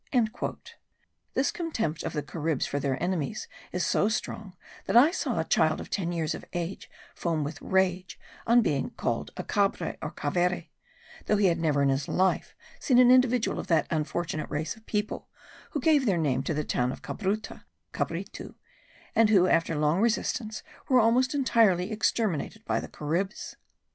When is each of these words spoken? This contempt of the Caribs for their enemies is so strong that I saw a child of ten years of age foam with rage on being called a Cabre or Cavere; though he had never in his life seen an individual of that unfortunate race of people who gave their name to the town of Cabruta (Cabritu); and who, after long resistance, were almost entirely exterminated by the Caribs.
This 1.35 1.51
contempt 1.51 2.01
of 2.01 2.13
the 2.13 2.23
Caribs 2.23 2.65
for 2.65 2.79
their 2.79 2.97
enemies 3.03 3.47
is 3.71 3.85
so 3.85 4.09
strong 4.09 4.55
that 4.85 4.97
I 4.97 5.11
saw 5.11 5.39
a 5.39 5.43
child 5.45 5.79
of 5.79 5.91
ten 5.91 6.11
years 6.11 6.33
of 6.33 6.43
age 6.53 6.89
foam 7.13 7.43
with 7.43 7.61
rage 7.61 8.19
on 8.47 8.63
being 8.63 8.89
called 8.97 9.29
a 9.37 9.43
Cabre 9.43 9.97
or 10.01 10.09
Cavere; 10.09 10.69
though 11.27 11.37
he 11.37 11.45
had 11.45 11.59
never 11.59 11.83
in 11.83 11.89
his 11.89 12.07
life 12.07 12.55
seen 12.79 12.97
an 12.97 13.11
individual 13.11 13.59
of 13.59 13.67
that 13.67 13.85
unfortunate 13.91 14.49
race 14.49 14.75
of 14.75 14.87
people 14.87 15.29
who 15.69 15.79
gave 15.79 16.07
their 16.07 16.17
name 16.17 16.41
to 16.41 16.55
the 16.55 16.63
town 16.63 16.91
of 16.91 17.03
Cabruta 17.03 17.65
(Cabritu); 17.93 18.55
and 19.15 19.29
who, 19.29 19.45
after 19.47 19.75
long 19.75 20.01
resistance, 20.01 20.63
were 20.89 20.99
almost 20.99 21.35
entirely 21.35 21.91
exterminated 21.91 22.65
by 22.65 22.79
the 22.79 22.87
Caribs. 22.87 23.55